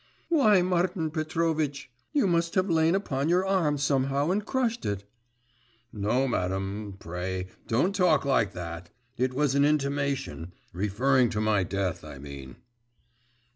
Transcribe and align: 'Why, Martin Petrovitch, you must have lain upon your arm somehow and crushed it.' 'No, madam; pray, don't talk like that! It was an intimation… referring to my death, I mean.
'Why, 0.29 0.63
Martin 0.63 1.11
Petrovitch, 1.11 1.91
you 2.11 2.25
must 2.25 2.55
have 2.55 2.71
lain 2.71 2.95
upon 2.95 3.29
your 3.29 3.45
arm 3.45 3.77
somehow 3.77 4.31
and 4.31 4.43
crushed 4.43 4.83
it.' 4.83 5.03
'No, 5.93 6.27
madam; 6.27 6.95
pray, 6.97 7.49
don't 7.67 7.93
talk 7.93 8.25
like 8.25 8.53
that! 8.53 8.89
It 9.17 9.35
was 9.35 9.53
an 9.53 9.63
intimation… 9.63 10.53
referring 10.73 11.29
to 11.29 11.39
my 11.39 11.61
death, 11.61 12.03
I 12.03 12.17
mean. 12.17 12.55